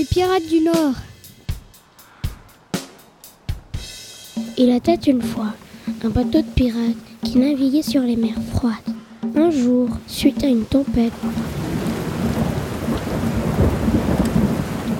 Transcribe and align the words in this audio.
les 0.00 0.06
pirates 0.06 0.46
du 0.48 0.60
Nord. 0.60 0.94
Il 4.56 4.70
était 4.70 4.94
une 4.94 5.20
fois 5.20 5.52
un 6.02 6.08
bateau 6.08 6.40
de 6.40 6.50
pirates 6.54 6.96
qui 7.22 7.36
naviguait 7.36 7.82
sur 7.82 8.00
les 8.00 8.16
mers 8.16 8.40
froides. 8.50 8.72
Un 9.36 9.50
jour, 9.50 9.90
suite 10.06 10.42
à 10.42 10.46
une 10.46 10.64
tempête, 10.64 11.12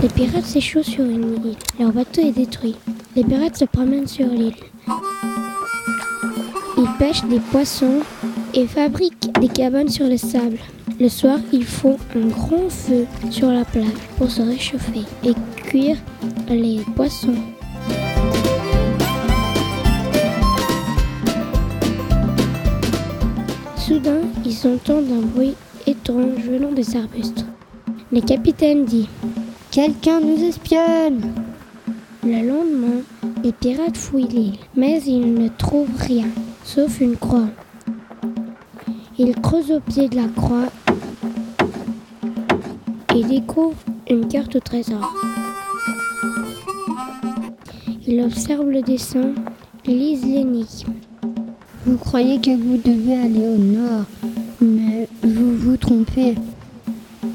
les 0.03 0.09
pirates 0.11 0.45
s'échouent 0.45 0.82
sur 0.82 1.07
une 1.07 1.46
île. 1.46 1.57
Leur 1.79 1.93
bateau 1.93 2.21
est 2.21 2.32
détruit. 2.32 2.77
Les 3.17 3.25
pirates 3.25 3.57
se 3.57 3.64
promènent 3.64 4.07
sur 4.07 4.27
l'île. 4.27 4.53
Ils 6.77 6.91
pêchent 6.98 7.25
des 7.25 7.41
poissons 7.41 8.01
et 8.53 8.67
fabriquent 8.67 9.32
des 9.41 9.48
cabanes 9.48 9.89
sur 9.89 10.07
le 10.07 10.19
sable. 10.19 10.59
Le 11.01 11.09
soir, 11.09 11.39
ils 11.51 11.64
font 11.64 11.96
un 12.14 12.27
grand 12.27 12.69
feu 12.69 13.07
sur 13.30 13.51
la 13.51 13.64
plage 13.64 13.87
pour 14.19 14.30
se 14.30 14.43
réchauffer 14.43 15.01
et 15.25 15.33
cuire 15.57 15.96
les 16.51 16.80
poissons. 16.95 17.37
Soudain, 23.79 24.21
ils 24.45 24.66
entendent 24.66 25.10
un 25.10 25.23
bruit 25.23 25.55
étrange 25.87 26.43
venant 26.47 26.73
des 26.73 26.95
arbustes. 26.95 27.46
Le 28.12 28.21
capitaine 28.21 28.85
dit 28.85 29.09
Quelqu'un 29.71 30.21
nous 30.21 30.45
espionne 30.45 31.32
Le 32.23 32.46
lendemain, 32.46 33.01
les 33.43 33.52
pirates 33.52 33.96
fouillent 33.96 34.29
l'île, 34.29 34.59
mais 34.77 35.01
ils 35.07 35.32
ne 35.32 35.48
trouvent 35.48 35.88
rien, 35.98 36.27
sauf 36.62 37.01
une 37.01 37.16
croix. 37.16 37.48
Ils 39.19 39.35
creusent 39.41 39.71
au 39.71 39.80
pied 39.80 40.10
de 40.10 40.16
la 40.16 40.29
croix 40.29 40.69
et 43.14 43.24
découvrent 43.24 43.77
une 44.09 44.28
carte 44.28 44.56
au 44.56 44.60
trésor. 44.60 45.12
Ils 48.06 48.23
observent 48.23 48.71
le 48.71 48.82
dessin, 48.82 49.32
lisent 49.87 50.24
l'énigme. 50.24 50.95
Vous 51.87 51.96
croyez 51.96 52.40
que 52.40 52.51
vous 52.51 52.76
devez 52.76 53.15
aller 53.15 53.46
au 53.46 53.59
nord, 53.59 54.04
mais 54.60 55.09
vous 55.23 55.57
vous 55.57 55.76
trompez. 55.76 56.35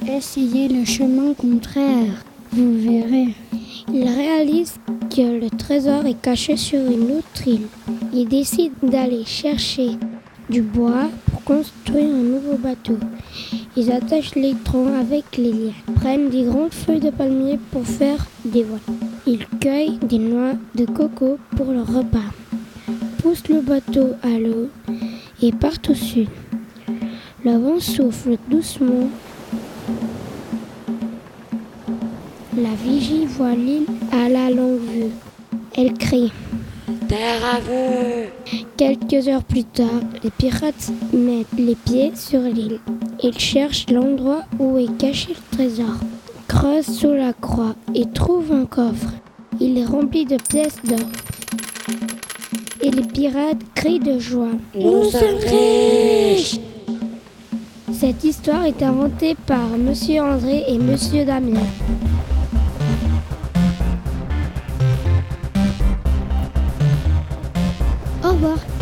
Essayez 0.08 0.67
le 0.67 0.85
chemin 0.85 1.33
contraire, 1.33 2.23
vous 2.52 2.78
verrez. 2.78 3.33
Ils 3.94 4.07
réalisent 4.07 4.80
que 5.09 5.39
le 5.39 5.50
trésor 5.50 6.05
est 6.05 6.22
caché 6.22 6.57
sur 6.57 6.80
une 6.80 7.17
autre 7.17 7.47
île. 7.47 7.67
Ils 8.13 8.28
décident 8.28 8.75
d'aller 8.83 9.23
chercher 9.25 9.91
du 10.50 10.61
bois 10.61 11.09
pour 11.31 11.44
construire 11.44 12.05
un 12.05 12.23
nouveau 12.23 12.57
bateau. 12.57 12.97
Ils 13.78 13.92
attachent 13.92 14.36
les 14.36 14.56
troncs 14.64 14.94
avec 15.00 15.38
les 15.38 15.52
liens, 15.52 15.73
prennent 15.95 16.30
des 16.30 16.44
grandes 16.44 16.73
feuilles 16.73 17.00
de 17.00 17.09
palmier 17.09 17.59
pour 17.72 17.86
faire 17.86 18.26
des 18.45 18.64
voiles. 18.64 18.80
Ils 19.28 19.45
cueillent 19.59 20.00
des 20.00 20.20
noix 20.20 20.54
de 20.76 20.86
coco 20.86 21.38
pour 21.56 21.72
leur 21.72 21.88
repas 21.88 22.31
poussent 23.26 23.50
le 23.50 23.62
bateau 23.62 24.12
à 24.22 24.38
l'eau 24.38 24.70
et 25.42 25.52
partent 25.52 25.90
au 25.90 25.96
sud. 25.96 26.28
Le 27.44 27.58
vent 27.58 27.80
souffle 27.80 28.38
doucement. 28.48 29.09
La 32.56 32.70
vigie 32.84 33.26
voit 33.26 33.56
l'île 33.56 33.88
à 34.12 34.30
la 34.30 34.52
longue 34.52 34.80
vue. 34.80 35.12
Elle 35.76 35.94
crie 35.94 36.31
Terre 37.08 37.44
à 37.56 37.59
vue 37.59 38.64
Quelques 38.78 39.30
heures 39.30 39.44
plus 39.44 39.64
tard, 39.64 40.02
les 40.22 40.30
pirates 40.31 40.92
mettent 41.14 41.48
les 41.58 41.76
pieds 41.76 42.12
sur 42.16 42.42
l'île. 42.42 42.80
Ils 43.23 43.40
cherchent 43.40 43.90
l'endroit 43.90 44.44
où 44.59 44.78
est 44.78 44.98
caché 44.98 45.30
le 45.30 45.58
trésor. 45.58 45.95
Creusent 46.48 46.98
sous 46.98 47.14
la 47.14 47.31
croix 47.31 47.76
et 47.94 48.06
trouvent 48.06 48.52
un 48.52 48.66
coffre. 48.66 49.14
Il 49.62 49.78
est 49.78 49.86
rempli 49.86 50.26
de 50.26 50.38
pièces 50.38 50.81
d'or 50.84 51.08
et 52.81 52.92
les 52.92 53.03
pirates 53.03 53.62
crient 53.73 54.00
de 54.00 54.20
joie. 54.20 54.52
Nous 54.76 55.06
sommes 55.06 55.40
riches 55.50 56.59
Cette 57.94 58.24
histoire 58.24 58.66
est 58.66 58.84
inventée 58.84 59.35
par 59.47 59.69
Monsieur 59.78 60.22
André 60.22 60.66
et 60.68 60.78
Monsieur 60.78 61.25
Damien. 61.25 61.62
Au 68.35 68.38
revoir. 68.38 68.75